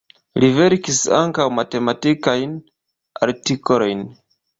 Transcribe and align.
Li 0.43 0.47
verkis 0.59 1.01
ankaŭ 1.17 1.45
matematikajn 1.57 2.55
artikolojn. 3.27 4.03